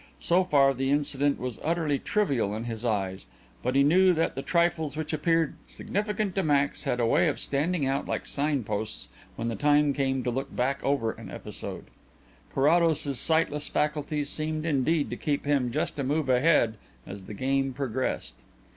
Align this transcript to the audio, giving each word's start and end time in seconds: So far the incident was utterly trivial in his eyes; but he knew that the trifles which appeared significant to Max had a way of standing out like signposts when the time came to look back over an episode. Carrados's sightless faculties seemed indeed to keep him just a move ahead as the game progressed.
So 0.19 0.43
far 0.43 0.73
the 0.73 0.89
incident 0.89 1.37
was 1.39 1.59
utterly 1.63 1.99
trivial 1.99 2.55
in 2.55 2.63
his 2.63 2.83
eyes; 2.83 3.27
but 3.61 3.75
he 3.75 3.83
knew 3.83 4.13
that 4.13 4.33
the 4.33 4.41
trifles 4.41 4.97
which 4.97 5.13
appeared 5.13 5.53
significant 5.67 6.33
to 6.33 6.41
Max 6.41 6.85
had 6.85 6.99
a 6.99 7.05
way 7.05 7.27
of 7.27 7.39
standing 7.39 7.85
out 7.85 8.07
like 8.07 8.25
signposts 8.25 9.09
when 9.35 9.47
the 9.47 9.55
time 9.55 9.93
came 9.93 10.23
to 10.23 10.31
look 10.31 10.55
back 10.55 10.83
over 10.83 11.11
an 11.11 11.29
episode. 11.29 11.85
Carrados's 12.51 13.19
sightless 13.19 13.67
faculties 13.67 14.27
seemed 14.31 14.65
indeed 14.65 15.11
to 15.11 15.15
keep 15.15 15.45
him 15.45 15.69
just 15.71 15.99
a 15.99 16.03
move 16.03 16.29
ahead 16.29 16.77
as 17.05 17.25
the 17.25 17.35
game 17.35 17.71
progressed. 17.71 18.41